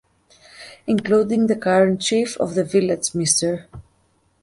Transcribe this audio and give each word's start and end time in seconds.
Including 0.87 1.45
the 1.45 1.55
current 1.55 2.01
chief 2.01 2.35
of 2.37 2.55
the 2.55 2.63
village 2.63 3.11
Mr. 3.11 3.67